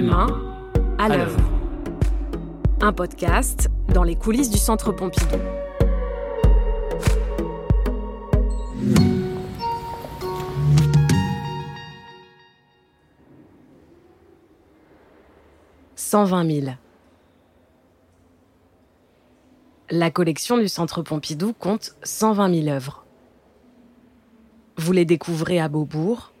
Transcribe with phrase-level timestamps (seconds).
[0.00, 0.28] Les mains
[0.96, 1.38] à l'œuvre.
[2.80, 5.36] Un podcast dans les coulisses du Centre Pompidou.
[15.96, 16.66] «120 000.
[19.90, 23.04] La collection du Centre Pompidou compte 120 000 œuvres.
[24.78, 26.32] Vous les découvrez à Beaubourg,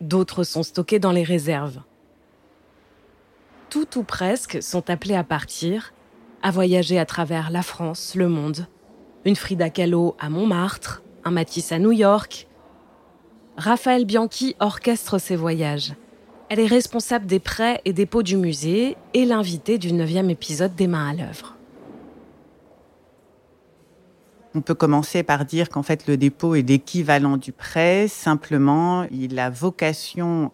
[0.00, 1.80] d'autres sont stockées dans les réserves.
[3.74, 5.92] Tout ou presque sont appelés à partir,
[6.44, 8.68] à voyager à travers la France, le monde.
[9.24, 12.46] Une Frida Kahlo à Montmartre, un Matisse à New York.
[13.56, 15.94] Raphaël Bianchi orchestre ces voyages.
[16.50, 20.86] Elle est responsable des prêts et dépôts du musée et l'invitée du neuvième épisode des
[20.86, 21.56] Mains à l'œuvre.
[24.54, 29.36] On peut commencer par dire qu'en fait le dépôt est l'équivalent du prêt, simplement il
[29.40, 30.52] a vocation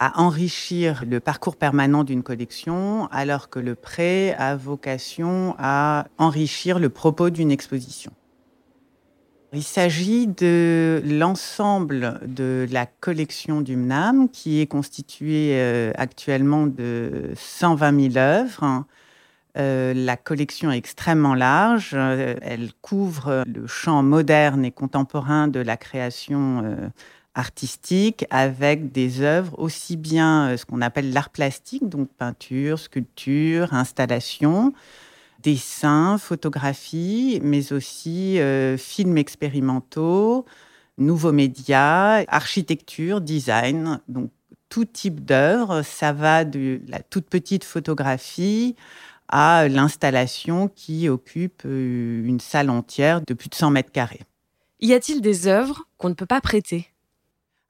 [0.00, 6.78] à enrichir le parcours permanent d'une collection, alors que le prêt a vocation à enrichir
[6.78, 8.10] le propos d'une exposition.
[9.52, 17.32] Il s'agit de l'ensemble de la collection du MNAM, qui est constituée euh, actuellement de
[17.36, 18.84] 120 000 œuvres,
[19.58, 21.90] euh, la collection est extrêmement large.
[21.94, 26.92] Euh, elle couvre le champ moderne et contemporain de la création
[27.34, 34.72] artistique avec des œuvres aussi bien ce qu'on appelle l'art plastique, donc peinture, sculpture, installation,
[35.42, 38.38] dessin, photographie, mais aussi
[38.78, 40.44] films expérimentaux,
[40.98, 44.30] nouveaux médias, architecture, design, donc
[44.68, 45.82] tout type d'œuvres.
[45.82, 48.76] Ça va de la toute petite photographie
[49.28, 54.22] à l'installation qui occupe euh, une salle entière de plus de 100 mètres carrés.
[54.80, 56.88] Y a-t-il des œuvres qu'on ne peut pas prêter?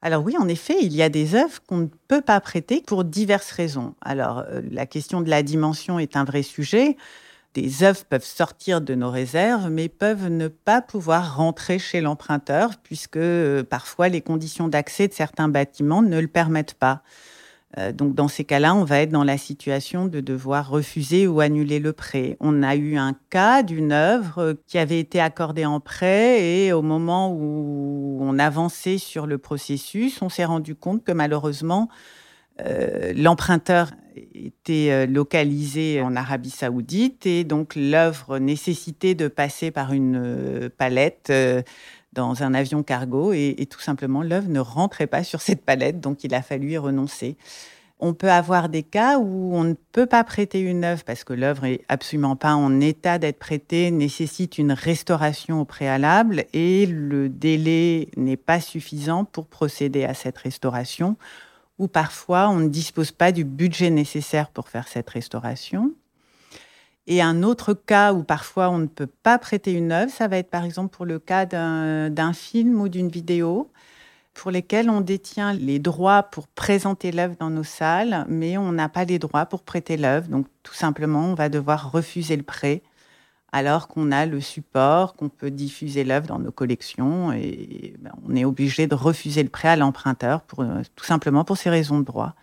[0.01, 3.03] Alors oui, en effet, il y a des œuvres qu'on ne peut pas prêter pour
[3.03, 3.93] diverses raisons.
[4.01, 6.97] Alors euh, la question de la dimension est un vrai sujet.
[7.53, 12.77] Des œuvres peuvent sortir de nos réserves, mais peuvent ne pas pouvoir rentrer chez l'emprunteur,
[12.81, 17.03] puisque euh, parfois les conditions d'accès de certains bâtiments ne le permettent pas.
[17.77, 21.39] Euh, donc dans ces cas-là, on va être dans la situation de devoir refuser ou
[21.39, 22.35] annuler le prêt.
[22.39, 26.81] On a eu un cas d'une œuvre qui avait été accordée en prêt et au
[26.81, 31.87] moment où on avançait sur le processus, on s'est rendu compte que malheureusement,
[32.59, 33.91] euh, l'emprunteur
[34.35, 41.31] était euh, localisé en Arabie saoudite et donc l'œuvre nécessitait de passer par une palette
[42.13, 46.23] dans un avion cargo et, tout simplement l'œuvre ne rentrait pas sur cette palette, donc
[46.23, 47.37] il a fallu y renoncer.
[48.03, 51.33] On peut avoir des cas où on ne peut pas prêter une œuvre parce que
[51.33, 57.29] l'œuvre est absolument pas en état d'être prêtée, nécessite une restauration au préalable et le
[57.29, 61.15] délai n'est pas suffisant pour procéder à cette restauration
[61.77, 65.93] ou parfois on ne dispose pas du budget nécessaire pour faire cette restauration.
[67.07, 70.37] Et un autre cas où parfois on ne peut pas prêter une œuvre, ça va
[70.37, 73.71] être par exemple pour le cas d'un film ou d'une vidéo
[74.33, 78.87] pour lesquels on détient les droits pour présenter l'œuvre dans nos salles, mais on n'a
[78.87, 80.29] pas les droits pour prêter l'œuvre.
[80.29, 82.81] Donc tout simplement, on va devoir refuser le prêt
[83.51, 88.35] alors qu'on a le support, qu'on peut diffuser l'œuvre dans nos collections et ben, on
[88.35, 90.63] est obligé de refuser le prêt à l'emprunteur pour
[90.95, 92.33] tout simplement pour ces raisons de droit.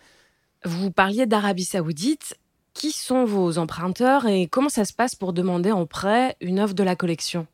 [0.65, 2.37] Vous parliez d'Arabie Saoudite.
[2.78, 6.75] Qui sont vos emprunteurs et comment ça se passe pour demander en prêt une œuvre
[6.75, 7.49] de la collection?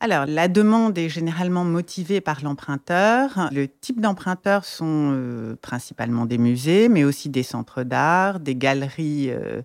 [0.00, 3.48] Alors, la demande est généralement motivée par l'emprunteur.
[3.52, 9.30] Le type d'emprunteurs sont euh, principalement des musées, mais aussi des centres d'art, des galeries
[9.30, 9.62] euh,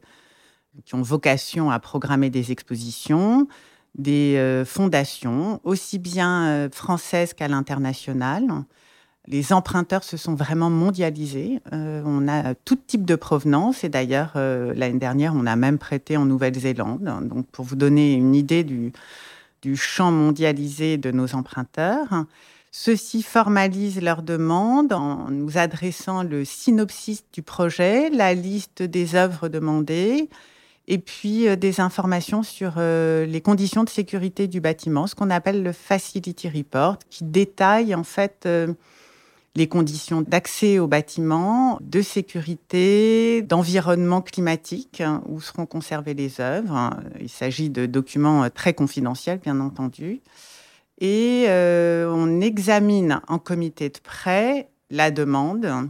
[0.86, 3.48] qui ont vocation à programmer des expositions,
[3.98, 8.64] des euh, fondations, aussi bien françaises qu'à l'international
[9.28, 11.60] les emprunteurs se sont vraiment mondialisés.
[11.74, 15.78] Euh, on a tout type de provenance et d'ailleurs euh, l'année dernière on a même
[15.78, 17.04] prêté en Nouvelle-Zélande.
[17.24, 18.92] Donc pour vous donner une idée du,
[19.76, 22.26] champ mondialisé de nos emprunteurs.
[22.72, 29.50] Ceux-ci formalisent leurs demandes en nous adressant le synopsis du projet, la liste des œuvres
[29.50, 30.30] demandées
[30.88, 35.64] et puis euh, des informations sur les conditions de sécurité du bâtiment, ce qu'on appelle
[35.64, 38.48] le Facility Report, qui détaille en fait
[39.56, 46.92] les conditions d'accès au bâtiment, de sécurité, d'environnement climatique hein, où seront conservées les œuvres.
[47.22, 50.22] Il s'agit de documents euh, très confidentiels, bien entendu.
[51.00, 55.90] Et euh, on examine en comité de prêt la demande.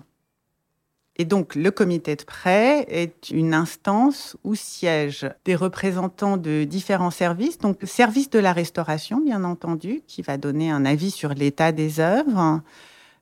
[1.17, 7.11] Et donc, le comité de prêt est une instance où siègent des représentants de différents
[7.11, 7.57] services.
[7.57, 11.71] Donc, le service de la restauration, bien entendu, qui va donner un avis sur l'état
[11.71, 12.61] des œuvres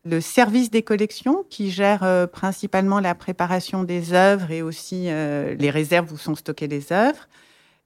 [0.06, 5.56] le service des collections qui gère euh, principalement la préparation des œuvres et aussi euh,
[5.56, 7.28] les réserves où sont stockées les œuvres,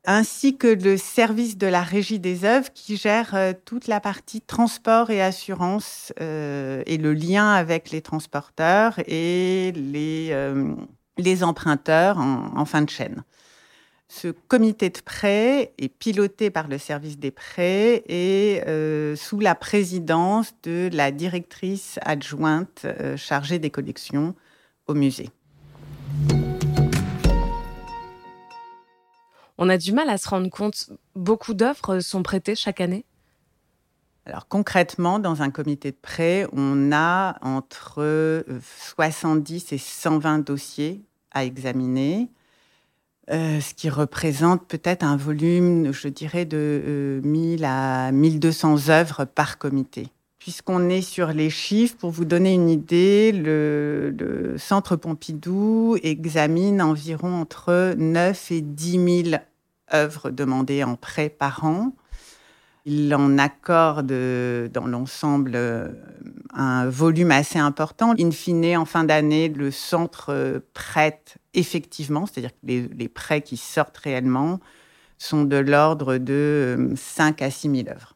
[0.06, 4.42] ainsi que le service de la régie des œuvres qui gère euh, toute la partie
[4.42, 10.34] transport et assurance et le lien avec les transporteurs et les,
[11.18, 13.24] les emprunteurs en fin de chaîne.
[14.10, 19.54] Ce comité de prêt est piloté par le service des prêts et euh, sous la
[19.54, 24.34] présidence de la directrice adjointe euh, chargée des collections
[24.88, 25.30] au musée.
[29.58, 30.90] On a du mal à se rendre compte.
[31.16, 33.04] Beaucoup d'œuvres sont prêtées chaque année?
[34.26, 41.02] Alors concrètement, dans un comité de prêt, on a entre 70 et 120 dossiers
[41.32, 42.30] à examiner.
[43.30, 49.26] Euh, ce qui représente peut-être un volume, je dirais, de 1000 euh, à 1200 œuvres
[49.26, 50.08] par comité.
[50.40, 56.82] Puisqu'on est sur les chiffres, pour vous donner une idée, le, le, Centre Pompidou examine
[56.82, 59.42] environ entre 9 et 10 000
[59.94, 61.92] œuvres demandées en prêt par an.
[62.90, 65.90] Il en accorde dans l'ensemble euh,
[66.54, 68.14] un volume assez important.
[68.18, 73.58] In fine, en fin d'année, le centre euh, prête effectivement, c'est-à-dire que les, prêts qui
[73.58, 74.62] sortent réellement
[75.18, 78.16] sont de l'ordre de 5 euh, à 6 000 œuvres.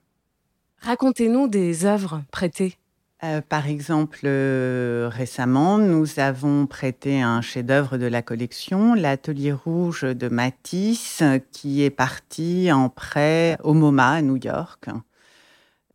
[0.79, 2.77] Racontez-nous des œuvres prêtées.
[3.23, 10.01] Euh, par exemple, euh, récemment, nous avons prêté un chef-d'œuvre de la collection, l'Atelier Rouge
[10.01, 11.21] de Matisse,
[11.51, 14.85] qui est parti en prêt au MoMA à New York.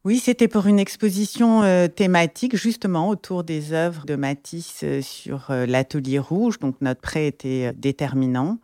[0.05, 6.21] Oui, c'était pour une exposition euh, thématique justement autour des œuvres de Matisse sur l'Atelier
[6.21, 6.61] Rouge.
[6.61, 8.61] Donc notre prêt était déterminant.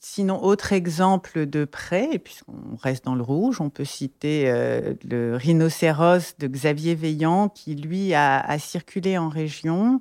[0.00, 5.34] Sinon, autre exemple de prêt, puisqu'on reste dans le rouge, on peut citer euh, le
[5.34, 10.00] rhinocéros de Xavier Veillant, qui lui a, circulé en région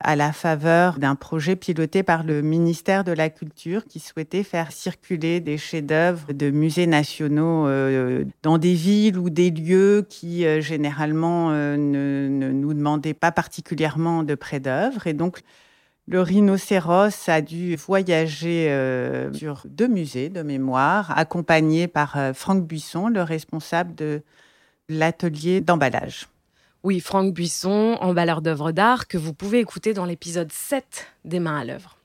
[0.00, 4.70] à la faveur d'un projet piloté par le ministère de la Culture qui souhaitait faire
[4.70, 10.60] circuler des chefs-d'œuvre de musées nationaux euh, dans des villes ou des lieux qui euh,
[10.60, 15.06] généralement ne, ne, nous demandaient pas particulièrement de prêt d'œuvre.
[15.06, 15.40] Et donc,
[16.08, 22.64] le rhinocéros a dû voyager euh, sur deux musées de mémoire, accompagné par euh, Franck
[22.64, 24.22] Buisson, le responsable de
[24.88, 26.28] l'atelier d'emballage.
[26.84, 31.58] Oui, Franck Buisson, emballeur d'œuvres d'art, que vous pouvez écouter dans l'épisode 7 des Mains
[31.58, 31.96] à l'œuvre.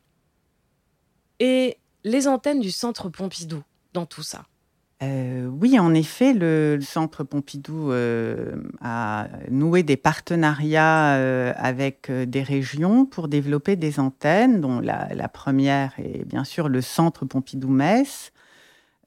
[1.39, 3.61] Et les antennes du Centre Pompidou
[3.93, 4.45] dans tout ça
[5.03, 12.43] euh, oui, en effet, le Centre Pompidou euh, a noué des partenariats euh, avec des
[12.43, 18.31] régions pour développer des antennes, dont la, première est bien sûr le Centre Pompidou-Metz.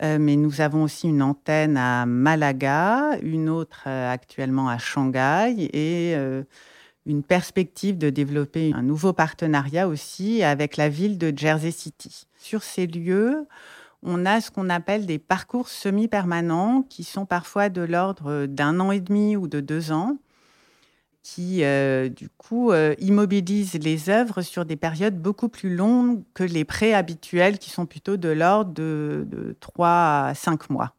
[0.03, 6.17] mais nous avons aussi une antenne à Malaga, une autre actuellement à Shanghai et
[7.07, 12.27] une perspective de développer un nouveau partenariat aussi avec la ville de Jersey City.
[12.37, 13.47] Sur ces lieux,
[14.05, 18.93] on a ce qu'on appelle des parcours semi-permanents qui sont parfois de l'ordre d'un an
[18.93, 20.19] et demi ou de deux ans,
[21.23, 26.45] qui euh, du coup euh, immobilisent les œuvres sur des périodes beaucoup plus longues que
[26.45, 30.95] les prêts habituels qui sont plutôt de l'ordre de, trois à cinq mois.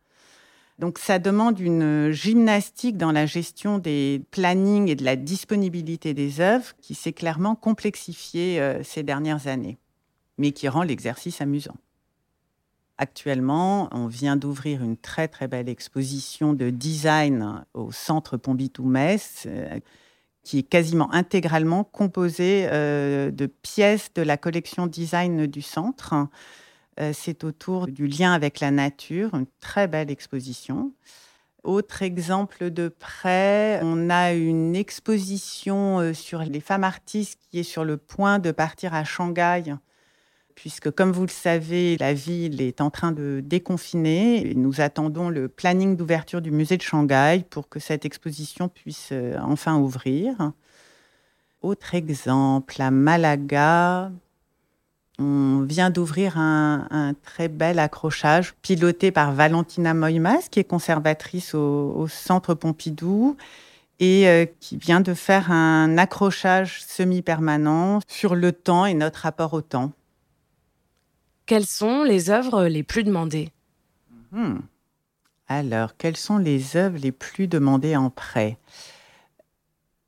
[0.80, 6.42] Donc ça demande une gymnastique dans la gestion des plannings et de la disponibilité des
[6.42, 9.78] œuvres qui s'est clairement complexifiée euh, ces dernières années,
[10.40, 11.78] mais qui rend l'exercice amusant.
[12.98, 19.80] Actuellement, on vient d'ouvrir une très très belle exposition de design au Centre Pompidou-Metz, euh,
[20.44, 26.14] qui est quasiment intégralement composée euh, de pièces de la collection design du centre.
[27.02, 30.94] Euh, c'est autour du lien avec la nature, une très belle exposition.
[31.64, 37.84] Autre exemple de près, on a une exposition sur les femmes artistes qui est sur
[37.84, 39.76] le point de partir à Shanghai
[40.56, 44.54] puisque comme vous le savez, la ville est en train de déconfiner.
[44.56, 49.38] Nous attendons le planning d'ouverture du musée de Shanghai pour que cette exposition puisse euh,
[49.42, 50.52] enfin ouvrir.
[51.62, 54.12] Autre exemple, à Malaga,
[55.20, 62.08] on vient d'ouvrir un, très bel accrochage piloté par Valentina Moimas, qui est conservatrice au,
[62.08, 63.36] Centre Pompidou
[64.00, 69.54] et euh, qui vient de faire un accrochage semi-permanent sur le temps et notre rapport
[69.54, 69.92] au temps.
[71.46, 73.50] Quelles sont les œuvres les plus demandées
[74.32, 74.58] hmm.
[75.48, 78.58] Alors, quelles sont les œuvres les plus demandées en prêt?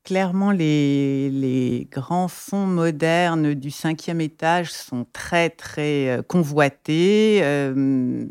[0.03, 7.41] Clairement, les, grands fonds modernes du cinquième étage sont très, très euh, convoités.
[7.43, 8.25] Euh,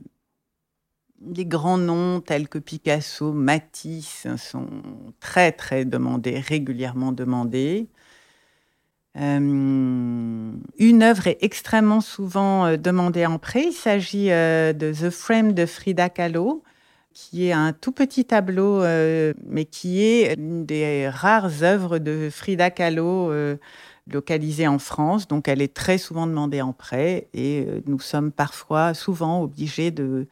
[1.34, 4.68] les grands noms tels que Picasso, Matisse sont
[5.20, 7.88] très très demandés, régulièrement demandés.
[9.18, 13.66] Euh, une œuvre est extrêmement souvent euh, demandée en prêt.
[13.68, 16.62] Il s'agit euh, de The Frame de Frida Kahlo,
[17.14, 18.82] qui est un tout petit tableau,
[19.46, 23.32] mais qui est une des rares œuvres de Frida Kahlo
[24.12, 25.26] localisée en France.
[25.26, 30.28] Donc elle est très souvent demandée en prêt et nous sommes parfois, souvent obligés de,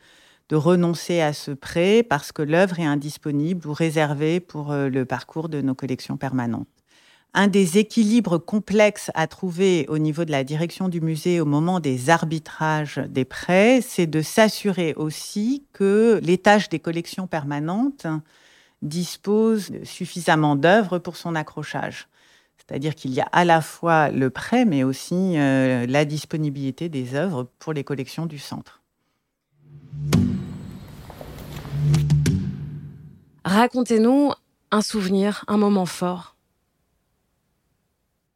[0.51, 5.49] de renoncer à ce prêt parce que l'œuvre est indisponible ou réservée pour le parcours
[5.49, 6.74] de nos collections permanentes
[7.35, 11.81] un des équilibres complexes à trouver au niveau de la direction du musée au moment
[11.81, 18.07] des arbitrages des prêts, c'est de s'assurer aussi que l'étage des collections permanentes
[18.83, 22.07] dispose suffisamment d'œuvres pour son accrochage.
[22.57, 27.17] C'est-à-dire qu'il y a à la fois le prêt, mais aussi euh, la disponibilité des
[27.17, 28.81] œuvres pour les collections du centre.
[33.45, 34.31] Racontez-nous
[34.71, 36.34] un souvenir, un moment fort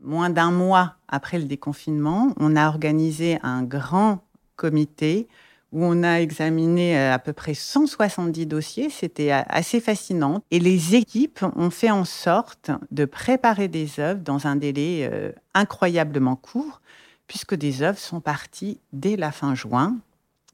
[0.01, 4.21] moins d'un mois après le déconfinement, on a organisé un grand
[4.57, 5.29] comité
[5.73, 8.91] où on a examiné euh, à peu près 170 dossiers.
[8.91, 10.43] C'était euh, assez fascinant.
[10.51, 15.33] Et les équipes ont fait en sorte de préparer des œuvres dans un délai euh,
[15.55, 16.81] incroyablement court,
[17.27, 19.99] puisque des œuvres sont parties dès la fin juin.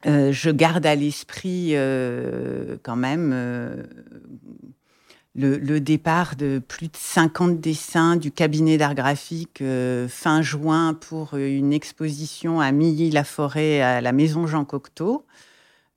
[0.05, 1.75] je garde à l'esprit
[2.83, 3.33] quand même
[5.37, 11.35] le, départ de plus de 50 dessins du cabinet d'art graphique euh, fin juin pour
[11.35, 15.27] une exposition à Milly-la-Forêt à la maison Jean Cocteau.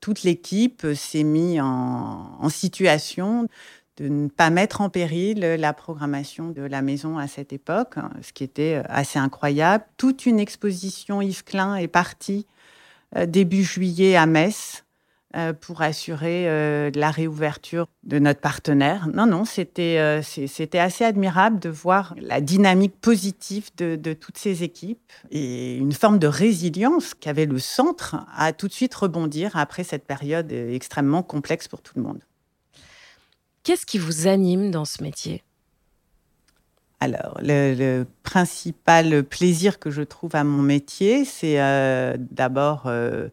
[0.01, 3.47] Toute l'équipe s'est mise en, situation
[3.97, 8.31] de ne pas mettre en péril la programmation de la maison à cette époque, ce
[8.31, 9.83] qui était assez incroyable.
[9.97, 12.45] Toute une exposition Yves Klein est partie
[13.15, 14.83] euh, début juillet à Metz
[15.53, 19.07] pour assurer euh, la réouverture de notre partenaire.
[19.13, 24.37] Non, non, c'était euh, c'était assez admirable de voir la dynamique positive de, de, toutes
[24.37, 29.55] ces équipes et une forme de résilience qu'avait le centre à tout de suite rebondir
[29.55, 32.19] après cette période extrêmement complexe pour tout le monde.
[33.61, 35.43] Qu'est-ce qui vous anime dans ce métier?
[36.99, 41.57] Alors, le, le, principal plaisir que je trouve à mon métier, c'est
[42.31, 43.29] d'abord euh,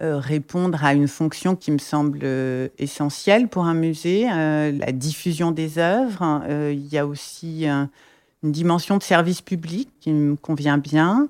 [0.00, 5.50] répondre à une fonction qui me semble euh, essentielle pour un musée, euh, la diffusion
[5.50, 6.42] des œuvres.
[6.48, 7.88] il y a aussi une
[8.42, 11.28] dimension de service public qui me convient bien.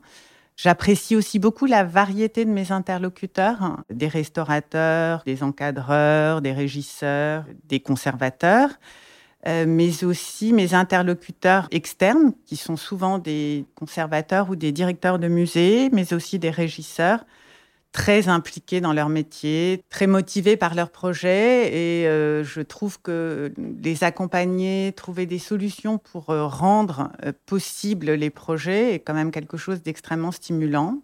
[0.57, 7.81] J'apprécie aussi beaucoup la variété de mes interlocuteurs, des restaurateurs, des encadreurs, des régisseurs, des
[7.81, 8.69] conservateurs,
[9.47, 15.89] mais aussi mes interlocuteurs externes, qui sont souvent des conservateurs ou des directeurs de musées,
[15.93, 17.25] mais aussi des régisseurs
[17.93, 23.53] très impliqués dans leur métier, très motivés par leur projet et euh, je trouve que
[23.83, 29.31] les accompagner, trouver des solutions pour euh, rendre euh, possible les projets est quand même
[29.31, 30.99] quelque chose d'extrêmement stimulant.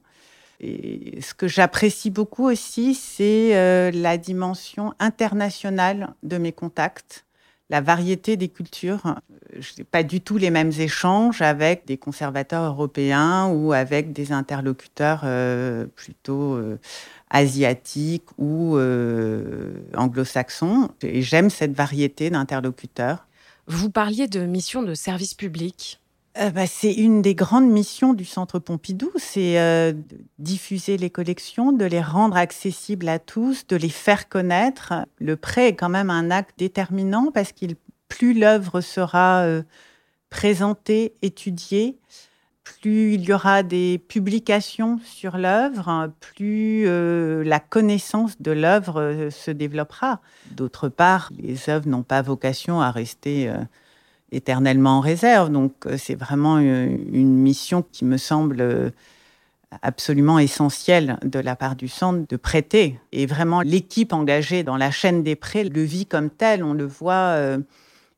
[0.60, 7.25] Et ce que j'apprécie beaucoup aussi, c'est la dimension internationale de mes contacts
[7.70, 9.16] la variété des cultures.
[9.58, 14.32] Je n'ai pas du tout les mêmes échanges avec des conservateurs européens ou avec des
[14.32, 16.78] interlocuteurs euh, plutôt euh,
[17.30, 20.90] asiatiques ou euh, anglo-saxons.
[21.02, 23.26] Et j'aime cette variété d'interlocuteurs.
[23.66, 26.00] Vous parliez de mission de service public.
[26.38, 29.92] Euh, bah, c'est une des grandes missions du Centre Pompidou, c'est euh,
[30.38, 34.92] diffuser les collections, de les rendre accessibles à tous, de les faire connaître.
[35.18, 37.66] Le prêt est quand même un acte déterminant parce que
[38.08, 39.62] plus l'œuvre sera euh,
[40.28, 41.96] présentée, étudiée,
[42.64, 46.84] plus il y aura des publications sur l'œuvre, plus
[47.44, 50.20] la connaissance de l'œuvre se développera.
[50.50, 53.48] D'autre part, les œuvres n'ont pas vocation à rester
[54.32, 55.50] éternellement en réserve.
[55.50, 58.90] Donc euh, c'est vraiment euh, une, mission qui me semble euh,
[59.82, 62.98] absolument essentielle de la part du centre de prêter.
[63.12, 66.64] Et vraiment, l'équipe engagée dans la chaîne des prêts le vit comme tel.
[66.64, 67.36] On le voit,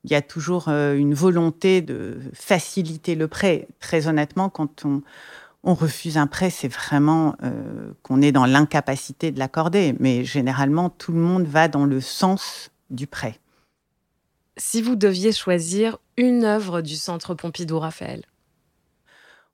[0.05, 3.67] il y a toujours une volonté de faciliter le prêt.
[3.81, 5.03] Très honnêtement, quand on,
[5.65, 7.35] on refuse un prêt, c'est vraiment
[8.03, 9.97] qu'on est dans l'incapacité de l'accorder.
[9.99, 13.41] Mais généralement, tout le monde va dans le sens du prêt.
[14.59, 18.25] Si vous deviez choisir une œuvre du Centre Pompidou-Raphaël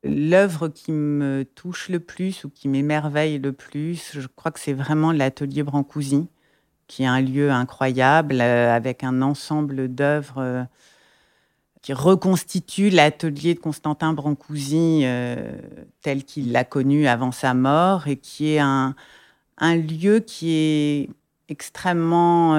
[0.02, 4.72] L'œuvre qui me touche le plus ou qui m'émerveille le plus, je crois que c'est
[4.72, 6.26] vraiment l'atelier Brancusi,
[6.86, 10.64] qui est un lieu incroyable euh, avec un ensemble d'œuvres euh,
[11.82, 15.52] qui reconstitue l'atelier de Constantin Brancusi euh,
[16.00, 18.94] tel qu'il l'a connu avant sa mort et qui est un,
[19.60, 21.10] lieu qui est
[21.50, 22.56] extrêmement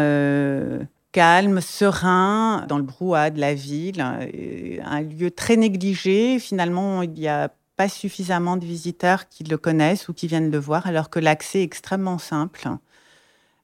[1.15, 6.39] calme, serein, dans le brouhaha de la ville, euh, un lieu très négligé.
[6.39, 10.57] Finalement, il n'y a pas suffisamment de visiteurs qui le connaissent ou qui viennent le
[10.57, 12.67] voir, alors que l'accès est extrêmement simple.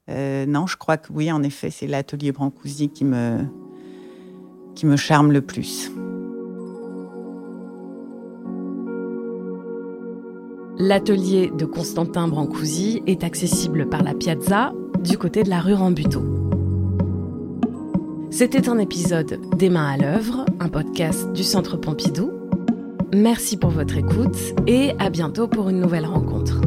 [0.10, 3.40] Euh, non, je crois que oui, en effet, c'est l'atelier Brancusi qui me,
[4.74, 5.92] qui me charme le plus.
[10.78, 14.72] L'atelier de Constantin Brancusi est accessible par la piazza
[15.04, 16.41] du côté de la rue Rambuteau.
[18.32, 22.32] C'était un épisode des mains à l'œuvre, un podcast du Centre Pompidou.
[23.14, 26.62] Merci pour votre écoute et à bientôt pour une nouvelle rencontre.